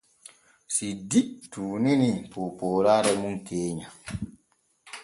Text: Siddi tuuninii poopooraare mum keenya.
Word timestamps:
Siddi 0.75 1.21
tuuninii 1.51 2.17
poopooraare 2.31 3.11
mum 3.21 3.35
keenya. 3.47 3.87